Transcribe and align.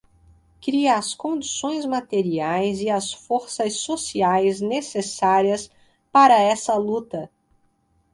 cria 0.59 0.95
as 0.97 1.13
condições 1.13 1.85
materiais 1.85 2.81
e 2.81 2.89
as 2.89 3.13
forças 3.13 3.75
sociais 3.81 4.59
necessárias 4.59 5.69
para 6.11 6.39
essa 6.41 6.73
luta 6.73 7.29